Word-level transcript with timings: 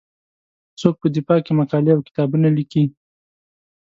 څوک 0.79 0.95
په 1.01 1.07
دفاع 1.15 1.39
کې 1.45 1.51
مقالې 1.59 1.91
او 1.93 2.05
کتابونه 2.07 2.47
لیکي. 2.57 2.83